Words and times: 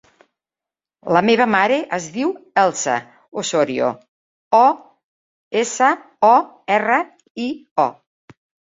La 1.17 1.21
meva 1.29 1.45
mare 1.55 1.77
es 1.97 2.07
diu 2.15 2.31
Elsa 2.63 2.97
Osorio: 3.43 3.93
o, 4.63 4.65
essa, 5.65 5.93
o, 6.35 6.37
erra, 6.81 7.01
i, 7.49 7.51
o. 7.89 7.91